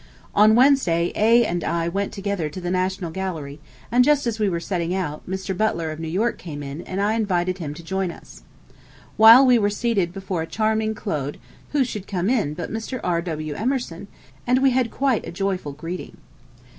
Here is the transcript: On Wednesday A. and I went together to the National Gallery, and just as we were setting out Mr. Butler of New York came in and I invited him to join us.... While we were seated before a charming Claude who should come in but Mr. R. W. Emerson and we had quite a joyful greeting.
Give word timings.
On 0.33 0.55
Wednesday 0.55 1.11
A. 1.15 1.45
and 1.45 1.63
I 1.63 1.87
went 1.87 2.11
together 2.11 2.49
to 2.49 2.59
the 2.59 2.71
National 2.71 3.11
Gallery, 3.11 3.59
and 3.91 4.03
just 4.03 4.25
as 4.25 4.39
we 4.39 4.49
were 4.49 4.59
setting 4.59 4.95
out 4.95 5.29
Mr. 5.29 5.55
Butler 5.55 5.91
of 5.91 5.99
New 5.99 6.07
York 6.07 6.39
came 6.39 6.63
in 6.63 6.81
and 6.87 6.99
I 6.99 7.13
invited 7.13 7.59
him 7.59 7.75
to 7.75 7.83
join 7.83 8.09
us.... 8.09 8.41
While 9.15 9.45
we 9.45 9.59
were 9.59 9.69
seated 9.69 10.11
before 10.11 10.41
a 10.41 10.47
charming 10.47 10.95
Claude 10.95 11.37
who 11.69 11.83
should 11.83 12.07
come 12.07 12.31
in 12.31 12.55
but 12.55 12.71
Mr. 12.73 12.99
R. 13.03 13.21
W. 13.21 13.53
Emerson 13.53 14.07
and 14.47 14.63
we 14.63 14.71
had 14.71 14.89
quite 14.89 15.27
a 15.27 15.31
joyful 15.31 15.71
greeting. 15.73 16.17